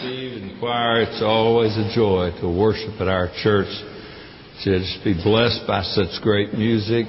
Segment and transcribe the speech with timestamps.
[0.00, 1.02] Steve and choir.
[1.02, 3.68] It's always a joy to worship at our church.
[4.64, 7.04] Just be blessed by such great music.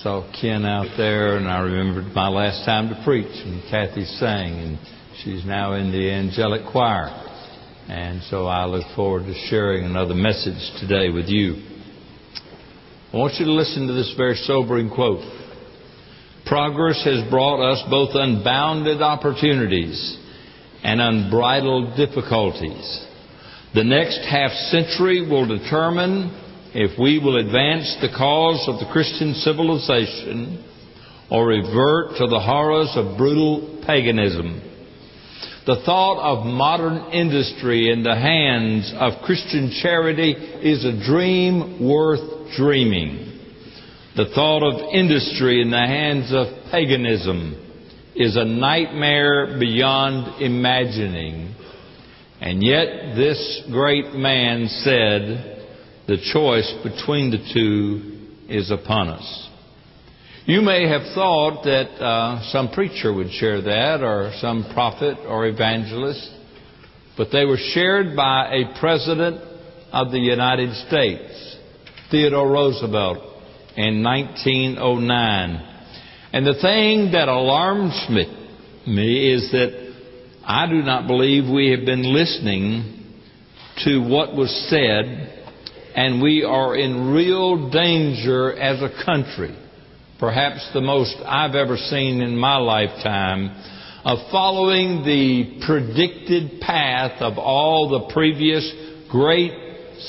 [0.00, 4.52] Saw Ken out there, and I remembered my last time to preach, and Kathy sang,
[4.60, 4.78] and
[5.24, 7.08] she's now in the angelic choir.
[7.88, 11.56] And so I look forward to sharing another message today with you.
[13.12, 15.26] I want you to listen to this very sobering quote.
[16.46, 20.19] Progress has brought us both unbounded opportunities
[20.82, 23.06] and unbridled difficulties.
[23.74, 26.36] The next half century will determine
[26.74, 30.64] if we will advance the cause of the Christian civilization
[31.30, 34.62] or revert to the horrors of brutal paganism.
[35.66, 42.56] The thought of modern industry in the hands of Christian charity is a dream worth
[42.56, 43.38] dreaming.
[44.16, 47.69] The thought of industry in the hands of paganism
[48.20, 51.54] is a nightmare beyond imagining.
[52.38, 55.66] And yet, this great man said,
[56.06, 59.48] the choice between the two is upon us.
[60.44, 65.46] You may have thought that uh, some preacher would share that, or some prophet or
[65.46, 66.30] evangelist,
[67.16, 69.40] but they were shared by a president
[69.92, 71.56] of the United States,
[72.10, 73.18] Theodore Roosevelt,
[73.76, 75.69] in 1909.
[76.32, 78.26] And the thing that alarms me,
[78.86, 79.94] me is that
[80.44, 83.04] I do not believe we have been listening
[83.84, 85.44] to what was said,
[85.94, 89.56] and we are in real danger as a country,
[90.20, 93.50] perhaps the most I've ever seen in my lifetime,
[94.04, 98.72] of following the predicted path of all the previous
[99.10, 99.52] great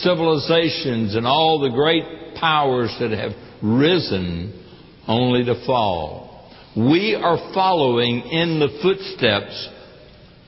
[0.01, 4.60] civilizations and all the great powers that have risen
[5.07, 6.51] only to fall.
[6.75, 9.69] We are following in the footsteps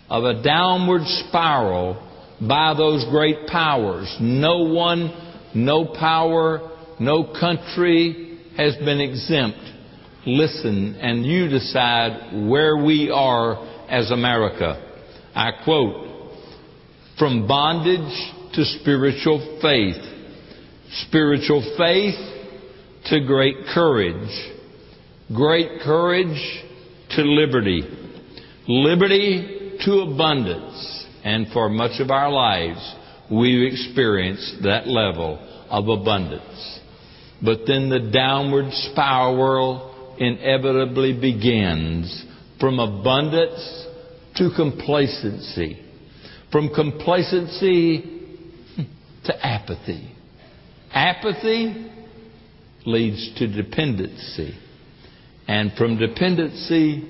[0.09, 4.15] of a downward spiral by those great powers.
[4.21, 5.11] No one,
[5.53, 9.59] no power, no country has been exempt.
[10.25, 14.91] Listen, and you decide where we are as America.
[15.35, 16.31] I quote,
[17.19, 19.97] from bondage to spiritual faith,
[21.07, 22.15] spiritual faith
[23.05, 24.29] to great courage,
[25.33, 26.63] great courage
[27.11, 27.83] to liberty,
[28.67, 32.95] liberty to abundance, and for much of our lives,
[33.31, 35.37] we've experienced that level
[35.69, 36.79] of abundance.
[37.43, 42.25] But then the downward spiral inevitably begins
[42.59, 43.87] from abundance
[44.35, 45.79] to complacency,
[46.51, 48.01] from complacency
[49.25, 50.09] to apathy.
[50.93, 51.91] Apathy
[52.85, 54.57] leads to dependency.
[55.47, 57.09] And from dependency,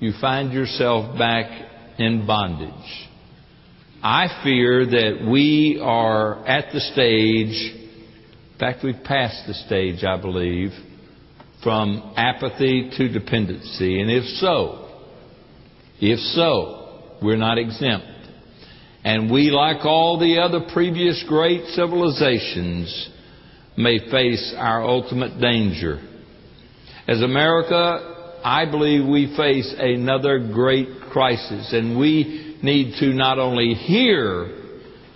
[0.00, 3.08] you find yourself back in bondage.
[4.02, 7.74] I fear that we are at the stage,
[8.52, 10.70] in fact, we've passed the stage, I believe,
[11.62, 14.00] from apathy to dependency.
[14.00, 14.88] And if so,
[16.00, 18.06] if so, we're not exempt.
[19.04, 23.10] And we, like all the other previous great civilizations,
[23.80, 26.00] may face our ultimate danger.
[27.08, 33.74] As America, I believe we face another great crisis, and we need to not only
[33.74, 34.56] hear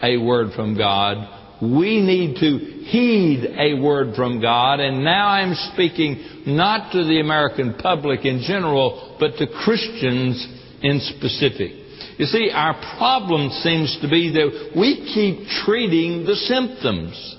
[0.03, 4.81] a word from God, we need to heed a word from God.
[4.81, 10.47] And now I'm speaking not to the American public in general, but to Christians
[10.83, 11.73] in specific.
[12.19, 17.37] You see, our problem seems to be that we keep treating the symptoms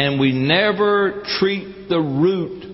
[0.00, 2.64] and we never treat the root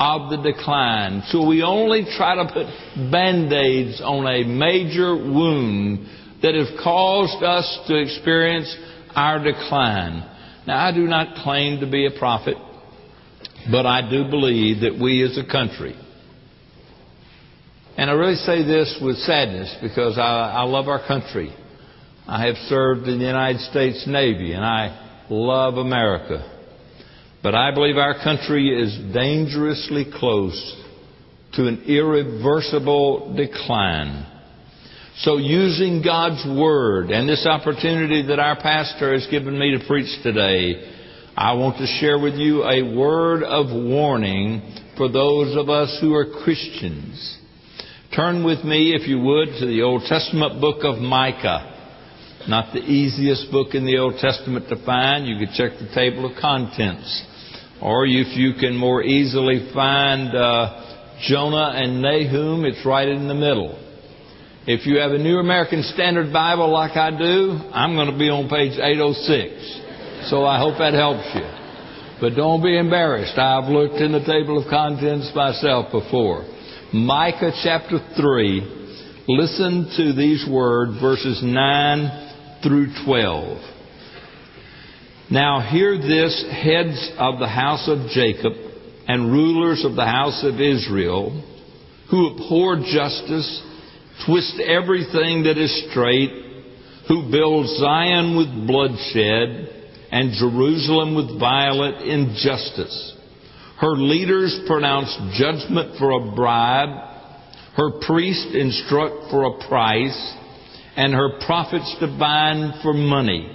[0.00, 1.22] of the decline.
[1.28, 2.66] So we only try to put
[3.12, 6.04] band-aids on a major wound
[6.42, 8.76] that has caused us to experience
[9.14, 10.28] our decline.
[10.66, 12.56] Now, I do not claim to be a prophet,
[13.70, 15.94] but I do believe that we as a country,
[17.96, 21.54] and I really say this with sadness because I, I love our country.
[22.26, 26.50] I have served in the United States Navy and I love America.
[27.44, 30.82] But I believe our country is dangerously close
[31.52, 34.26] to an irreversible decline.
[35.18, 40.22] So using God's Word and this opportunity that our pastor has given me to preach
[40.22, 40.90] today,
[41.36, 44.62] I want to share with you a word of warning
[44.96, 47.38] for those of us who are Christians.
[48.16, 51.72] Turn with me, if you would, to the Old Testament book of Micah.
[52.48, 55.26] Not the easiest book in the Old Testament to find.
[55.26, 57.32] You could check the table of contents.
[57.82, 63.34] Or if you can more easily find uh, Jonah and Nahum, it's right in the
[63.34, 63.80] middle.
[64.66, 68.30] If you have a New American Standard Bible like I do, I'm going to be
[68.30, 70.30] on page 806.
[70.30, 71.44] So I hope that helps you.
[72.20, 73.36] But don't be embarrassed.
[73.36, 76.48] I've looked in the table of contents myself before.
[76.94, 79.26] Micah chapter 3.
[79.28, 83.73] Listen to these words, verses 9 through 12.
[85.30, 88.52] Now hear this, heads of the house of Jacob
[89.08, 91.42] and rulers of the house of Israel,
[92.10, 93.62] who abhor justice
[94.26, 96.30] twist everything that is straight,
[97.08, 103.16] who build Zion with bloodshed and Jerusalem with violent injustice.
[103.80, 107.10] Her leaders pronounce judgment for a bribe,
[107.76, 110.34] her priests instruct for a price,
[110.96, 113.53] and her prophets divine for money.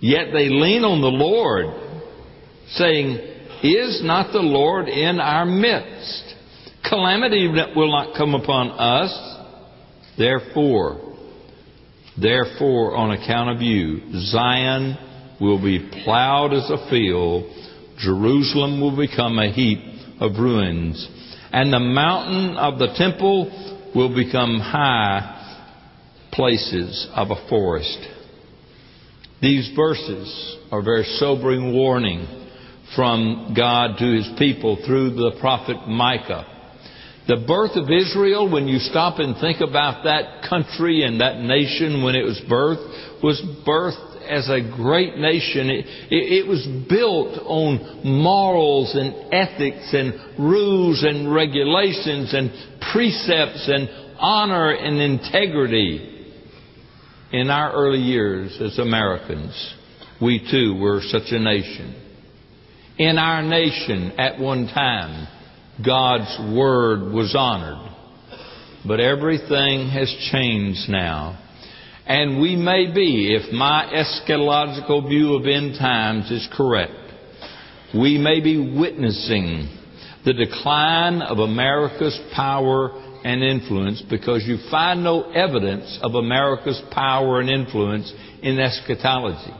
[0.00, 1.66] Yet they lean on the Lord,
[2.72, 3.18] saying,
[3.62, 6.34] Is not the Lord in our midst?
[6.88, 9.30] Calamity will not come upon us
[10.20, 11.00] Therefore,
[12.20, 14.98] therefore, on account of you, Zion
[15.40, 17.44] will be plowed as a field,
[17.98, 19.78] Jerusalem will become a heap
[20.20, 21.08] of ruins,
[21.52, 25.38] and the mountain of the temple will become high
[26.32, 27.98] places of a forest.
[29.40, 32.26] These verses are a very sobering warning
[32.94, 36.46] from God to his people through the prophet Micah.
[37.26, 42.02] The birth of Israel, when you stop and think about that country and that nation
[42.02, 45.70] when it was birthed, was birthed as a great nation.
[45.70, 52.50] It, it, it, was built on morals and ethics and rules and regulations and
[52.92, 53.88] precepts and
[54.18, 56.09] honor and integrity.
[57.32, 59.74] In our early years as Americans,
[60.20, 61.94] we too were such a nation.
[62.98, 65.28] In our nation at one time,
[65.84, 67.96] God's Word was honored.
[68.84, 71.38] But everything has changed now.
[72.04, 76.92] And we may be, if my eschatological view of end times is correct,
[77.94, 79.68] we may be witnessing
[80.24, 82.90] the decline of America's power
[83.24, 88.12] and influence because you find no evidence of America's power and influence
[88.42, 89.54] in eschatology.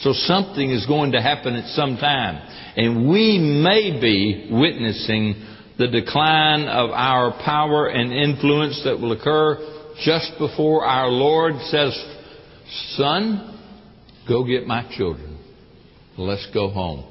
[0.00, 2.36] So something is going to happen at some time.
[2.76, 5.46] And we may be witnessing
[5.78, 11.92] the decline of our power and influence that will occur just before our Lord says,
[12.96, 13.58] Son,
[14.28, 15.38] go get my children.
[16.16, 17.04] Let's go home.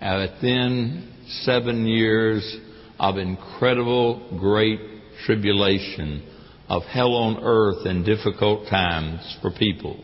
[0.00, 1.12] And then
[1.42, 2.56] seven years
[2.98, 4.80] of incredible, great
[5.26, 6.28] tribulation,
[6.68, 10.02] of hell on earth and difficult times for people.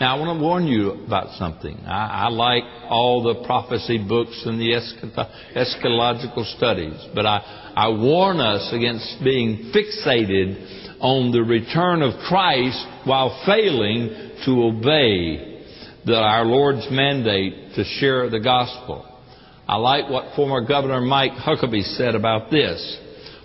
[0.00, 1.76] Now, I want to warn you about something.
[1.86, 4.72] I, I like all the prophecy books and the
[5.54, 12.84] eschatological studies, but I, I warn us against being fixated on the return of Christ
[13.04, 15.64] while failing to obey
[16.04, 19.11] the, our Lord's mandate to share the gospel.
[19.66, 22.98] I like what former Governor Mike Huckabee said about this.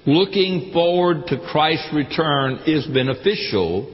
[0.05, 3.93] Looking forward to Christ's return is beneficial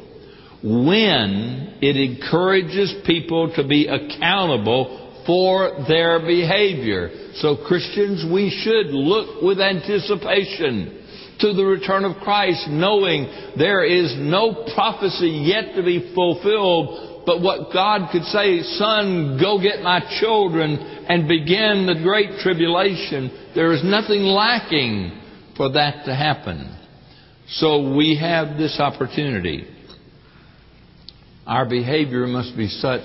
[0.64, 7.10] when it encourages people to be accountable for their behavior.
[7.36, 11.04] So Christians, we should look with anticipation
[11.40, 13.28] to the return of Christ, knowing
[13.58, 19.60] there is no prophecy yet to be fulfilled, but what God could say, son, go
[19.60, 23.52] get my children and begin the great tribulation.
[23.56, 25.20] There is nothing lacking
[25.58, 26.78] for that to happen.
[27.48, 29.68] So we have this opportunity.
[31.46, 33.04] Our behavior must be such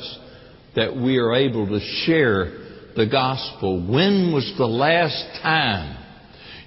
[0.76, 3.80] that we are able to share the gospel.
[3.80, 5.96] When was the last time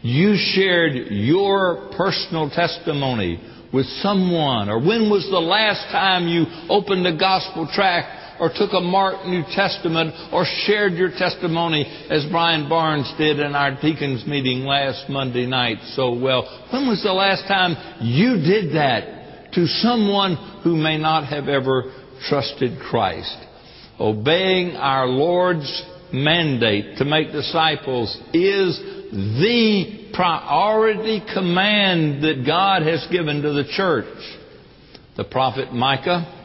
[0.02, 3.42] you shared your personal testimony
[3.74, 4.70] with someone?
[4.70, 9.26] Or when was the last time you opened a gospel tract or took a Mark
[9.26, 15.10] New Testament or shared your testimony as Brian Barnes did in our deacons meeting last
[15.10, 16.44] Monday night so well?
[16.72, 19.22] When was the last time you did that?
[19.54, 21.94] to someone who may not have ever
[22.30, 23.38] trusted Christ.
[24.00, 25.84] Obeying our Lord's
[26.14, 28.80] mandate to make disciples is
[29.12, 34.06] the priority command that God has given to the church.
[35.18, 36.41] The prophet Micah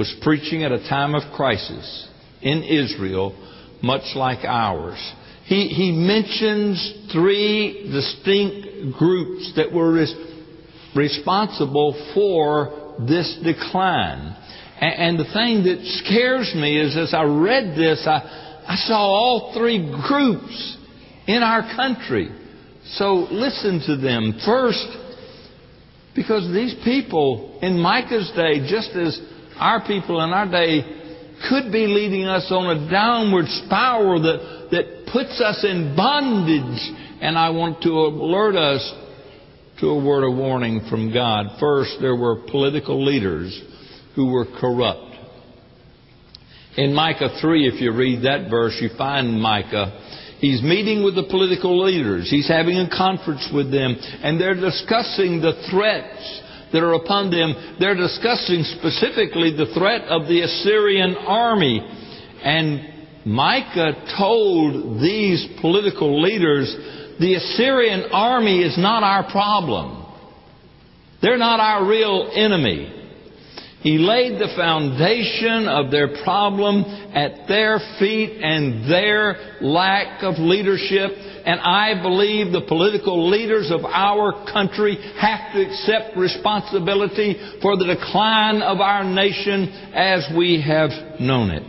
[0.00, 2.08] was preaching at a time of crisis
[2.40, 3.36] in Israel,
[3.82, 4.98] much like ours.
[5.44, 10.06] He, he mentions three distinct groups that were
[10.96, 14.34] responsible for this decline.
[14.80, 19.52] And, the thing that scares me is as I read this, I, I saw all
[19.52, 20.78] three groups
[21.26, 22.30] in our country.
[22.92, 24.40] So listen to them.
[24.46, 24.86] First,
[26.14, 29.20] Because these people in Micah's day, just as
[29.60, 30.82] our people in our day,
[31.48, 36.80] could be leading us on a downward spiral that, that puts us in bondage.
[37.20, 38.94] And I want to alert us
[39.80, 41.58] to a word of warning from God.
[41.58, 43.58] First, there were political leaders
[44.14, 45.16] who were corrupt.
[46.76, 50.36] In Micah 3, if you read that verse, you find Micah.
[50.38, 52.30] He's meeting with the political leaders.
[52.30, 57.76] He's having a conference with them, and they're discussing the threats that are upon them.
[57.78, 61.80] They're discussing specifically the threat of the Assyrian army.
[62.42, 66.74] And Micah told these political leaders,
[67.18, 70.06] the Assyrian army is not our problem.
[71.20, 72.99] They're not our real enemy.
[73.80, 76.84] He laid the foundation of their problem
[77.14, 81.10] at their feet and their lack of leadership.
[81.46, 87.86] And I believe the political leaders of our country have to accept responsibility for the
[87.86, 91.62] decline of our nation as we have known it.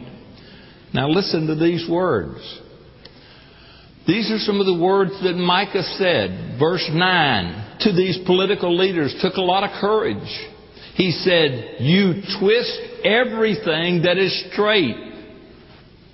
[0.94, 2.42] Now listen to these words.
[4.06, 6.60] These are some of the words that Micah said.
[6.60, 10.51] Verse 9 to these political leaders took a lot of courage.
[10.96, 14.96] He said, You twist everything that is straight.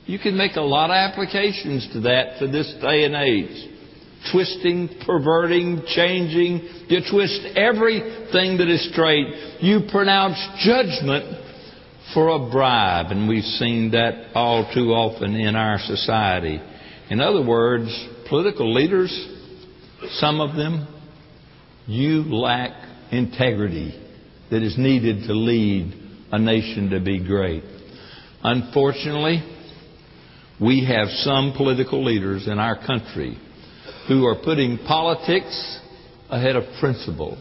[0.06, 3.74] You can make a lot of applications to that for this day and age.
[4.32, 6.86] Twisting, perverting, changing.
[6.88, 9.28] You twist everything that is straight.
[9.60, 11.44] You pronounce judgment
[12.14, 13.08] for a bribe.
[13.12, 16.62] And we've seen that all too often in our society.
[17.10, 17.90] In other words,
[18.30, 19.12] political leaders,
[20.12, 20.88] some of them,
[21.86, 22.72] you lack
[23.12, 24.07] integrity
[24.52, 25.94] that is needed to lead
[26.32, 27.64] a nation to be great.
[28.44, 29.44] Unfortunately,
[30.60, 33.38] we have some political leaders in our country
[34.08, 35.80] who are putting politics
[36.30, 37.38] ahead of principle,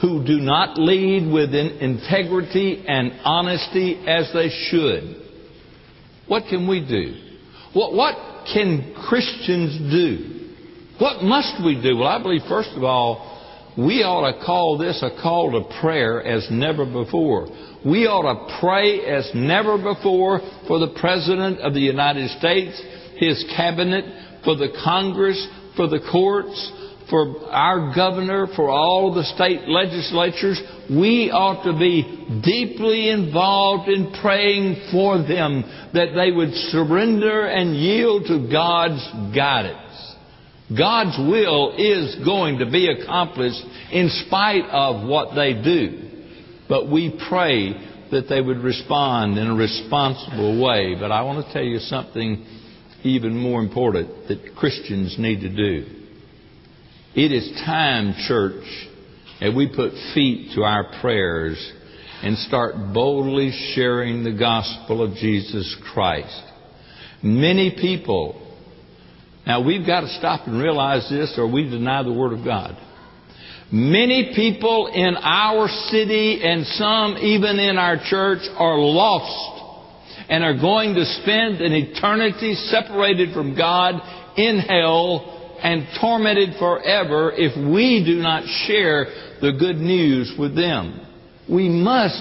[0.00, 5.22] who do not lead with integrity and honesty as they should.
[6.26, 7.14] What can we do?
[7.72, 10.32] What, what can Christians do?
[10.98, 11.96] What must we do?
[11.96, 13.31] Well, I believe, first of all,
[13.76, 17.48] we ought to call this a call to prayer as never before.
[17.84, 22.80] We ought to pray as never before for the President of the United States,
[23.16, 24.04] his cabinet,
[24.44, 25.40] for the Congress,
[25.74, 26.72] for the courts,
[27.08, 30.60] for our governor, for all the state legislatures.
[30.90, 32.02] We ought to be
[32.44, 35.64] deeply involved in praying for them
[35.94, 39.02] that they would surrender and yield to God's
[39.34, 39.81] guidance.
[40.76, 46.10] God's will is going to be accomplished in spite of what they do.
[46.68, 47.72] But we pray
[48.10, 50.94] that they would respond in a responsible way.
[50.98, 52.46] But I want to tell you something
[53.02, 55.86] even more important that Christians need to do.
[57.14, 58.64] It is time, church,
[59.40, 61.72] that we put feet to our prayers
[62.22, 66.42] and start boldly sharing the gospel of Jesus Christ.
[67.22, 68.51] Many people
[69.46, 72.76] now we've got to stop and realize this or we deny the Word of God.
[73.70, 79.62] Many people in our city and some even in our church are lost
[80.28, 83.94] and are going to spend an eternity separated from God
[84.36, 89.06] in hell and tormented forever if we do not share
[89.40, 91.00] the good news with them.
[91.48, 92.20] We must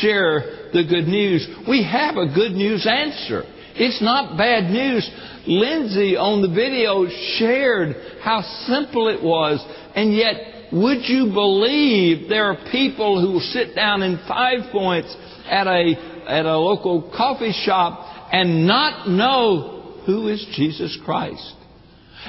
[0.00, 1.48] share the good news.
[1.68, 3.44] We have a good news answer.
[3.78, 5.08] It's not bad news.
[5.46, 7.06] Lindsay on the video
[7.38, 13.40] shared how simple it was, and yet, would you believe there are people who will
[13.40, 15.16] sit down in Five Points
[15.46, 15.94] at a,
[16.26, 21.54] at a local coffee shop and not know who is Jesus Christ?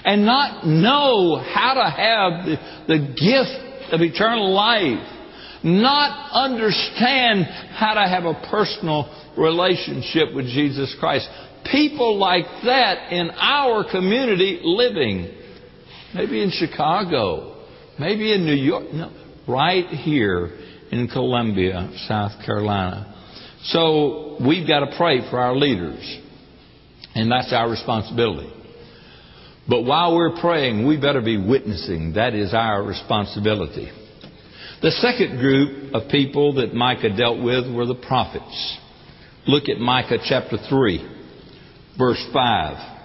[0.06, 5.16] And not know how to have the, the gift of eternal life.
[5.64, 7.44] Not understand
[7.76, 9.10] how to have a personal
[9.40, 11.30] relationship with Jesus Christ
[11.72, 15.36] people like that in our community living.
[16.14, 17.66] Maybe in Chicago,
[18.00, 19.12] maybe in New York, no,
[19.48, 20.58] right here
[20.92, 23.16] in Columbia, South Carolina.
[23.66, 26.20] So we've got to pray for our leaders,
[27.14, 28.52] and that's our responsibility.
[29.68, 32.14] But while we're praying, we better be witnessing.
[32.14, 33.92] That is our responsibility.
[34.82, 38.80] The second group of people that Micah dealt with were the prophets.
[39.50, 41.10] Look at Micah chapter 3.
[41.98, 43.00] Verse 5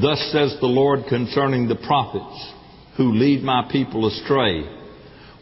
[0.00, 2.52] Thus says the Lord concerning the prophets
[2.96, 4.62] who lead my people astray.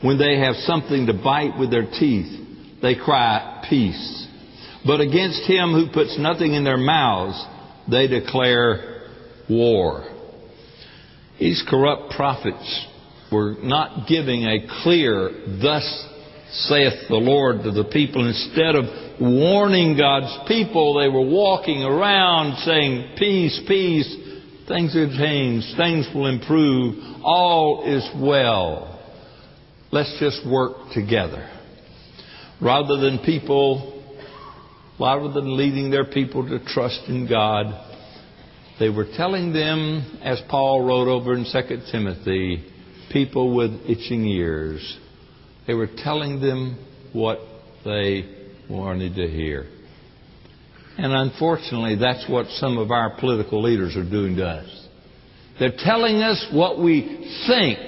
[0.00, 4.26] When they have something to bite with their teeth, they cry, Peace.
[4.86, 7.44] But against him who puts nothing in their mouths,
[7.90, 9.02] they declare
[9.50, 10.08] war.
[11.38, 12.86] These corrupt prophets
[13.30, 15.30] were not giving a clear,
[15.60, 16.06] thus
[16.52, 18.26] saith the Lord to the people.
[18.26, 18.84] Instead of
[19.20, 24.16] warning God's people, they were walking around saying, Peace, peace,
[24.66, 28.86] things have changed, things will improve, all is well.
[29.92, 31.48] Let's just work together.
[32.60, 34.02] Rather than people,
[34.98, 37.86] rather than leading their people to trust in God,
[38.78, 42.64] they were telling them, as Paul wrote over in 2 Timothy,
[43.12, 44.98] people with itching ears.
[45.70, 47.38] They were telling them what
[47.84, 48.24] they
[48.68, 49.68] wanted to hear.
[50.98, 54.88] And unfortunately, that's what some of our political leaders are doing to us.
[55.60, 57.02] They're telling us what we
[57.46, 57.78] think,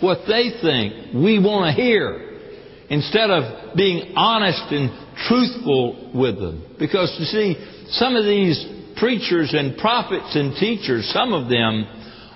[0.00, 2.40] what they think we want to hear,
[2.88, 4.90] instead of being honest and
[5.28, 6.74] truthful with them.
[6.80, 8.58] Because you see, some of these
[8.96, 11.86] preachers and prophets and teachers, some of them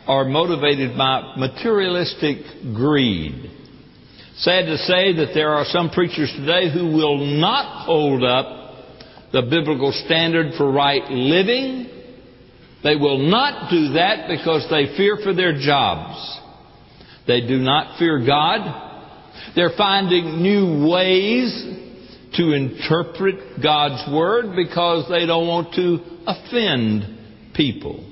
[0.07, 2.37] are motivated by materialistic
[2.77, 3.51] greed.
[4.39, 8.75] Sad to say that there are some preachers today who will not hold up
[9.33, 11.89] the biblical standard for right living.
[12.83, 16.41] They will not do that because they fear for their jobs.
[17.29, 18.93] They do not fear God.
[19.55, 21.67] They're finding new ways
[22.35, 28.05] to interpret God's Word because they don't want to offend people.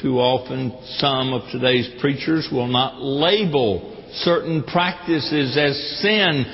[0.00, 6.44] Too often, some of today's preachers will not label certain practices as sin.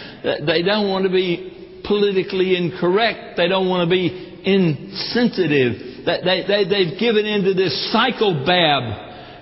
[0.47, 3.37] They don't want to be politically incorrect.
[3.37, 6.05] They don't want to be insensitive.
[6.05, 8.83] They, they, they've given into this psychobab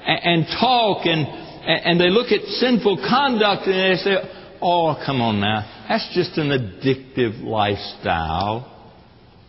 [0.07, 4.17] and, and talk and, and they look at sinful conduct and they say,
[4.61, 5.87] oh, come on now.
[5.89, 8.71] That's just an addictive lifestyle.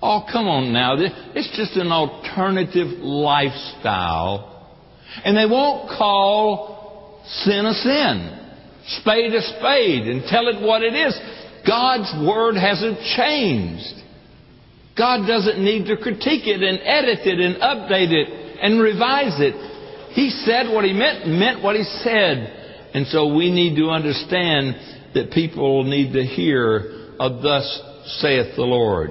[0.01, 0.95] Oh, come on now.
[0.97, 4.51] It's just an alternative lifestyle.
[5.23, 8.44] And they won't call sin a sin
[8.87, 11.17] spade a spade and tell it what it is.
[11.67, 14.01] God's Word hasn't changed.
[14.97, 20.13] God doesn't need to critique it and edit it and update it and revise it.
[20.13, 22.91] He said what He meant, meant what He said.
[22.93, 27.65] And so we need to understand that people need to hear of thus
[28.21, 29.09] saith the Lord.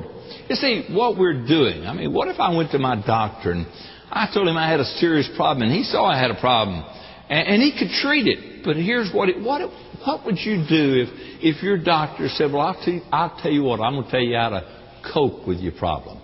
[0.48, 3.66] You see, what we're doing, I mean, what if I went to my doctor and
[4.10, 6.84] I told him I had a serious problem and he saw I had a problem
[7.28, 8.64] and, and he could treat it.
[8.64, 9.60] But here's what it, what,
[10.06, 11.08] what would you do if,
[11.42, 14.36] if your doctor said, well, I'll I'll tell you what, I'm going to tell you
[14.36, 16.18] how to cope with your problem.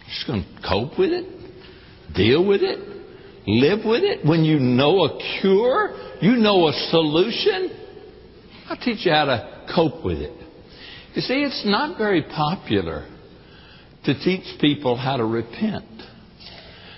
[0.00, 1.24] You're just going to cope with it?
[2.14, 2.78] Deal with it?
[3.46, 4.26] Live with it?
[4.26, 5.94] When you know a cure?
[6.20, 7.70] You know a solution?
[8.68, 10.32] I'll teach you how to cope with it.
[11.14, 13.08] You see, it's not very popular
[14.04, 15.95] to teach people how to repent.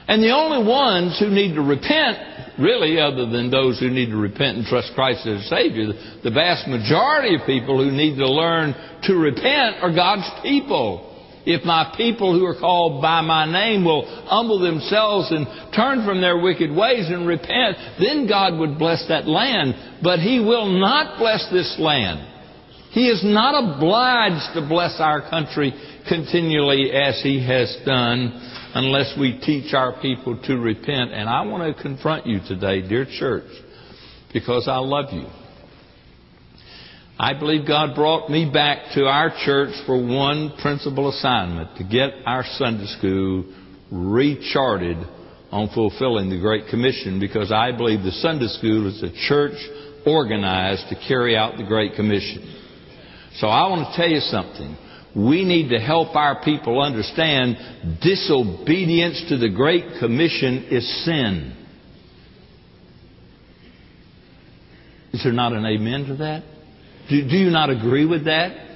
[0.09, 2.17] And the only ones who need to repent,
[2.59, 5.93] really, other than those who need to repent and trust Christ as Savior,
[6.25, 11.05] the vast majority of people who need to learn to repent are God's people.
[11.45, 16.21] If my people who are called by my name will humble themselves and turn from
[16.21, 19.75] their wicked ways and repent, then God would bless that land.
[20.03, 22.37] But He will not bless this land.
[22.93, 25.73] He is not obliged to bless our country
[26.09, 28.33] continually as He has done
[28.75, 31.13] unless we teach our people to repent.
[31.13, 33.51] And I want to confront you today, dear church,
[34.33, 35.27] because I love you.
[37.21, 42.11] I believe God brought me back to our church for one principal assignment to get
[42.25, 43.45] our Sunday school
[43.91, 44.99] recharted
[45.51, 49.57] on fulfilling the Great Commission because I believe the Sunday school is a church
[50.07, 52.55] organized to carry out the Great Commission.
[53.37, 54.77] So I want to tell you something.
[55.19, 57.57] We need to help our people understand
[58.01, 61.57] disobedience to the Great Commission is sin.
[65.13, 66.45] Is there not an amen to that?
[67.11, 68.67] Do, do you not agree with that?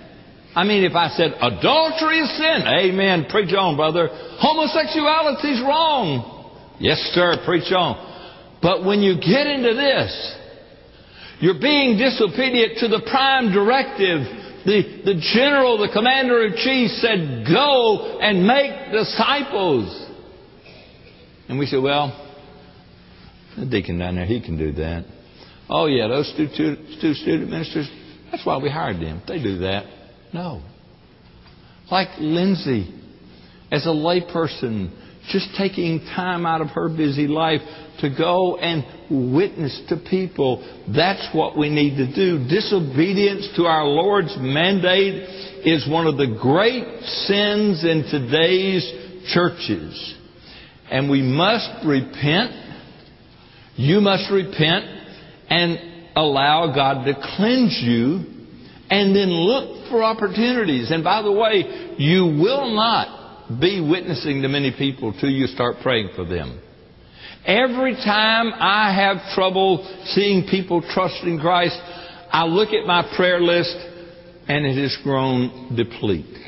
[0.56, 4.08] I mean, if I said adultery is sin, amen, preach on, brother.
[4.10, 6.74] Homosexuality is wrong.
[6.80, 8.58] Yes, sir, preach on.
[8.60, 10.36] But when you get into this,
[11.38, 17.46] you're being disobedient to the prime directive the, the general, the commander in chief said,
[17.46, 20.10] Go and make disciples.
[21.48, 22.18] And we said, Well,
[23.58, 25.04] the deacon down there, he can do that.
[25.68, 27.90] Oh, yeah, those two, two, two student ministers,
[28.30, 29.22] that's why we hired them.
[29.26, 29.86] They do that.
[30.32, 30.62] No.
[31.90, 32.92] Like Lindsay,
[33.70, 34.90] as a layperson,
[35.28, 37.60] just taking time out of her busy life
[38.00, 40.62] to go and witness to people.
[40.94, 42.48] That's what we need to do.
[42.48, 48.84] Disobedience to our Lord's mandate is one of the great sins in today's
[49.32, 50.14] churches.
[50.90, 52.62] And we must repent
[53.76, 54.84] You must repent
[55.48, 55.78] and
[56.14, 58.24] allow God to cleanse you
[58.90, 60.90] and then look for opportunities.
[60.90, 65.76] And by the way, you will not be witnessing to many people till you start
[65.82, 66.60] praying for them.
[67.44, 71.76] Every time I have trouble seeing people trust in Christ,
[72.30, 73.76] I look at my prayer list
[74.48, 76.38] and it has grown depleted.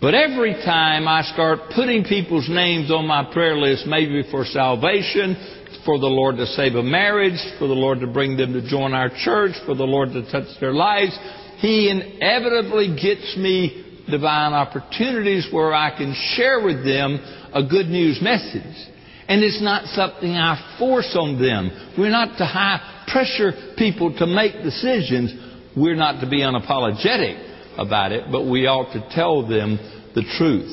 [0.00, 5.36] But every time I start putting people's names on my prayer list, maybe for salvation,
[5.84, 8.94] for the Lord to save a marriage, for the Lord to bring them to join
[8.94, 11.16] our church, for the Lord to touch their lives,
[11.58, 17.18] He inevitably gets me divine opportunities where I can share with them
[17.54, 18.93] a good news message.
[19.28, 21.94] And it's not something I force on them.
[21.96, 25.32] We're not to high pressure people to make decisions.
[25.76, 29.78] We're not to be unapologetic about it, but we ought to tell them
[30.14, 30.72] the truth.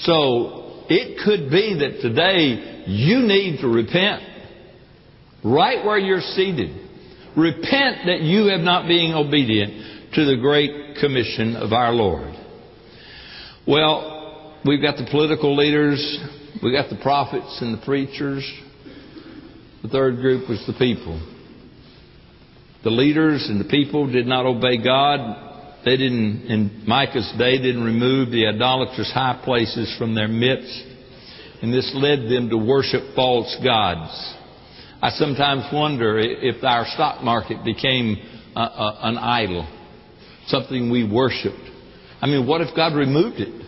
[0.00, 4.22] So it could be that today you need to repent
[5.42, 6.70] right where you're seated.
[7.36, 12.34] Repent that you have not been obedient to the great commission of our Lord.
[13.66, 16.00] Well, we've got the political leaders,
[16.62, 18.44] we've got the prophets and the preachers.
[19.82, 21.20] The third group was the people.
[22.84, 25.82] The leaders and the people did not obey God.
[25.84, 30.84] They didn't, in Micah's day, didn't remove the idolatrous high places from their midst.
[31.62, 34.34] And this led them to worship false gods.
[35.02, 38.16] I sometimes wonder if our stock market became
[38.54, 39.68] a, a, an idol,
[40.46, 41.70] something we worshiped.
[42.20, 43.65] I mean, what if God removed it?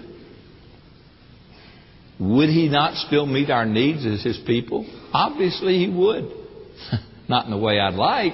[2.21, 4.87] Would He not still meet our needs as His people?
[5.13, 6.33] Obviously, He would.
[7.29, 8.33] not in the way I'd like,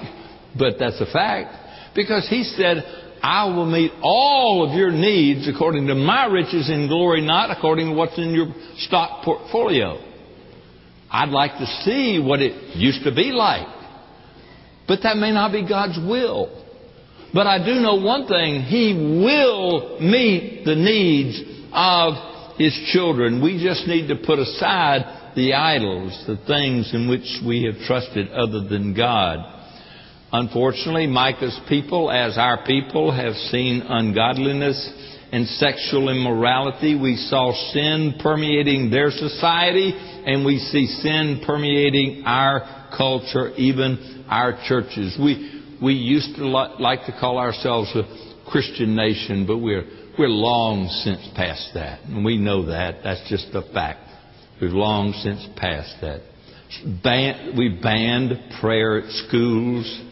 [0.59, 1.95] but that's a fact.
[1.95, 2.83] Because He said,
[3.23, 7.89] I will meet all of your needs according to my riches in glory, not according
[7.89, 9.99] to what's in your stock portfolio.
[11.11, 13.67] I'd like to see what it used to be like.
[14.87, 16.65] But that may not be God's will.
[17.33, 18.63] But I do know one thing.
[18.63, 18.93] He
[19.25, 21.41] will meet the needs
[21.73, 23.43] of His children.
[23.43, 28.31] We just need to put aside the idols, the things in which we have trusted
[28.31, 29.39] other than God.
[30.33, 34.93] Unfortunately, Micah's people, as our people, have seen ungodliness
[35.33, 36.95] and sexual immorality.
[37.01, 44.59] We saw sin permeating their society, and we see sin permeating our culture, even our
[44.67, 45.17] churches.
[45.21, 49.85] We, we used to like to call ourselves a Christian nation, but we're,
[50.19, 52.01] we're long since past that.
[52.05, 52.97] And we know that.
[53.03, 54.01] That's just a fact.
[54.61, 56.23] We've long since passed that.
[57.03, 60.03] Ban- we banned prayer at schools.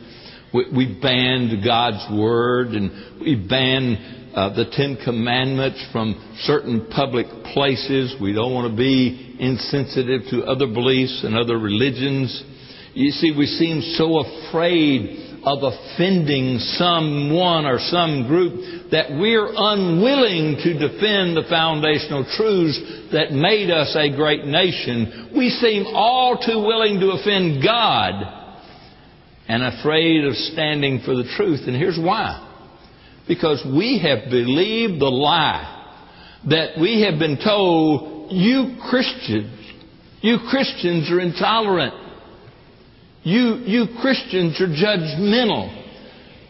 [0.52, 7.26] We, we banned God's Word and we banned uh, the Ten Commandments from certain public
[7.52, 8.14] places.
[8.20, 12.42] We don't want to be insensitive to other beliefs and other religions.
[12.94, 20.56] You see, we seem so afraid of offending someone or some group that we're unwilling
[20.62, 22.78] to defend the foundational truths
[23.12, 25.32] that made us a great nation.
[25.36, 28.42] We seem all too willing to offend God
[29.48, 31.60] and afraid of standing for the truth.
[31.66, 32.48] And here's why.
[33.26, 35.80] Because we have believed the lie
[36.48, 39.58] that we have been told, you Christians,
[40.20, 41.94] you Christians are intolerant.
[43.22, 45.82] You, you Christians are judgmental.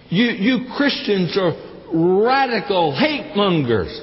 [0.08, 1.52] You, you Christians are
[1.92, 4.00] radical hate mongers.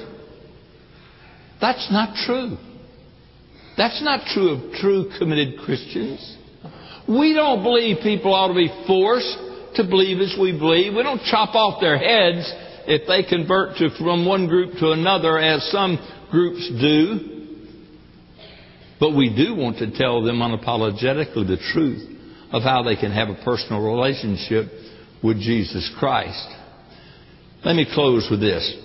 [1.60, 2.56] That's not true.
[3.76, 6.36] That's not true of true committed Christians.
[7.08, 9.36] We don't believe people ought to be forced
[9.76, 10.94] to believe as we believe.
[10.94, 12.52] We don't chop off their heads
[12.86, 15.98] if they convert to, from one group to another as some
[16.30, 17.56] groups do.
[19.00, 22.19] But we do want to tell them unapologetically the truth
[22.52, 24.66] of how they can have a personal relationship
[25.22, 26.48] with Jesus Christ.
[27.64, 28.76] Let me close with this.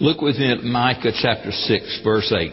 [0.00, 2.52] Look with me at Micah chapter 6, verse 8.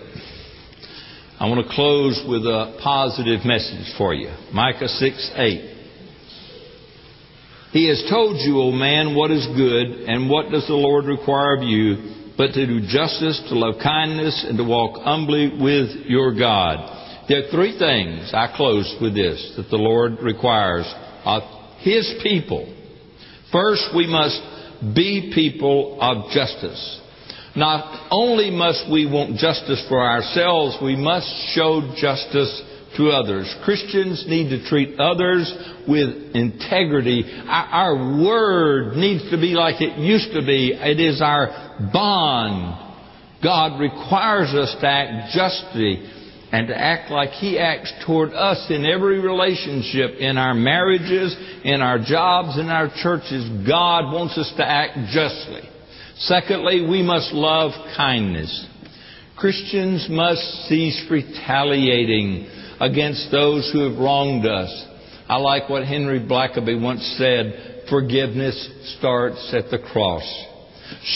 [1.39, 4.29] I want to close with a positive message for you.
[4.51, 5.77] Micah 6 8.
[7.71, 11.55] He has told you, O man, what is good, and what does the Lord require
[11.55, 16.33] of you, but to do justice, to love kindness, and to walk humbly with your
[16.33, 16.96] God.
[17.27, 20.85] There are three things, I close with this, that the Lord requires
[21.25, 21.43] of
[21.79, 22.73] His people.
[23.51, 24.39] First, we must
[24.95, 27.01] be people of justice.
[27.55, 32.61] Not only must we want justice for ourselves, we must show justice
[32.95, 33.53] to others.
[33.65, 35.51] Christians need to treat others
[35.87, 37.23] with integrity.
[37.47, 40.73] Our, word needs to be like it used to be.
[40.73, 42.85] It is our bond.
[43.43, 46.09] God requires us to act justly
[46.51, 51.81] and to act like He acts toward us in every relationship, in our marriages, in
[51.81, 53.67] our jobs, in our churches.
[53.67, 55.61] God wants us to act justly.
[56.19, 58.65] Secondly, we must love kindness.
[59.37, 62.47] Christians must cease retaliating
[62.79, 64.85] against those who have wronged us.
[65.29, 70.23] I like what Henry Blackaby once said forgiveness starts at the cross.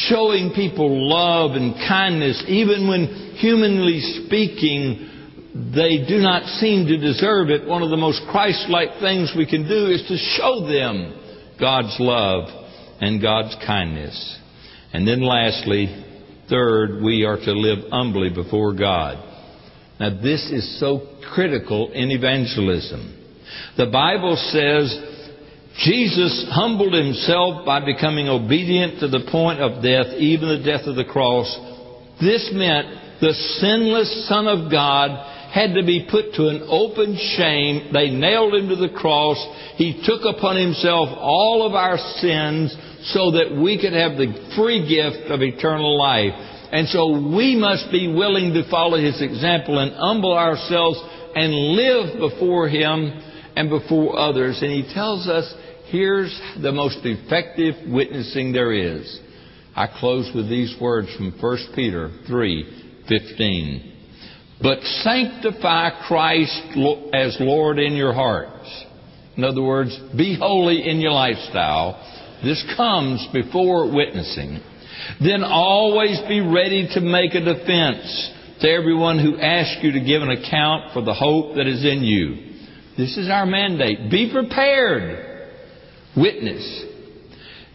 [0.09, 5.11] Showing people love and kindness, even when humanly speaking,
[5.53, 7.67] they do not seem to deserve it.
[7.67, 11.13] One of the most Christ like things we can do is to show them
[11.59, 12.47] God's love
[13.01, 14.39] and God's kindness.
[14.93, 15.87] And then lastly,
[16.49, 19.27] third, we are to live humbly before God.
[19.99, 23.17] Now this is so critical in evangelism.
[23.77, 25.11] The Bible says
[25.83, 30.95] Jesus humbled himself by becoming obedient to the point of death, even the death of
[30.95, 31.47] the cross.
[32.19, 35.09] This meant the sinless Son of God
[35.51, 37.91] had to be put to an open shame.
[37.91, 39.37] They nailed him to the cross.
[39.75, 42.73] He took upon himself all of our sins
[43.11, 46.31] so that we could have the free gift of eternal life.
[46.71, 50.97] And so we must be willing to follow his example and humble ourselves
[51.35, 53.11] and live before him
[53.57, 54.61] and before others.
[54.61, 55.53] And he tells us
[55.87, 59.19] here's the most effective witnessing there is.
[59.75, 63.90] I close with these words from 1 Peter 3:15.
[64.62, 66.62] But sanctify Christ
[67.13, 68.86] as Lord in your hearts.
[69.36, 72.00] In other words, be holy in your lifestyle.
[72.43, 74.60] This comes before witnessing.
[75.19, 80.21] Then always be ready to make a defense to everyone who asks you to give
[80.21, 82.52] an account for the hope that is in you.
[82.97, 84.12] This is our mandate.
[84.12, 85.50] Be prepared.
[86.15, 86.86] Witness.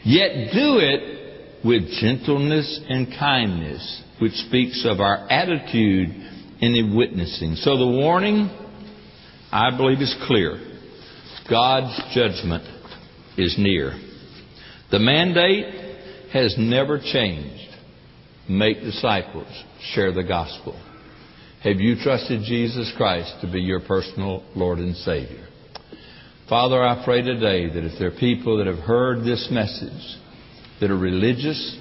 [0.04, 7.54] Yet do it with gentleness and kindness, which speaks of our attitude in witnessing.
[7.56, 8.50] So the warning,
[9.52, 10.58] I believe, is clear.
[11.48, 12.64] God's judgment
[13.36, 13.92] is near.
[14.90, 15.96] The mandate
[16.32, 17.74] has never changed.
[18.48, 19.48] Make disciples.
[19.94, 20.80] Share the gospel.
[21.62, 25.48] Have you trusted Jesus Christ to be your personal Lord and Savior?
[26.48, 30.16] Father, I pray today that if there are people that have heard this message
[30.80, 31.76] that are religious,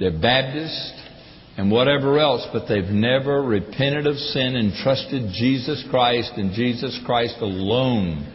[0.00, 0.94] they're Baptist,
[1.56, 6.98] and whatever else, but they've never repented of sin and trusted Jesus Christ and Jesus
[7.06, 8.30] Christ alone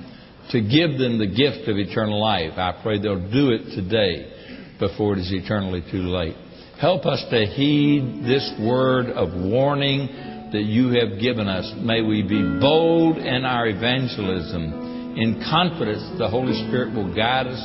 [0.51, 2.53] to give them the gift of eternal life.
[2.57, 4.31] I pray they'll do it today
[4.79, 6.35] before it is eternally too late.
[6.79, 10.07] Help us to heed this word of warning
[10.53, 11.71] that you have given us.
[11.77, 17.59] May we be bold in our evangelism in confidence the Holy Spirit will guide us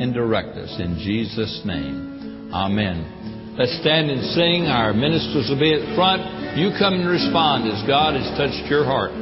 [0.00, 0.74] and direct us.
[0.80, 3.24] In Jesus' name, Amen.
[3.54, 4.66] Let's stand and sing.
[4.66, 6.58] Our ministers will be at front.
[6.58, 9.12] You come and respond as God has touched your heart.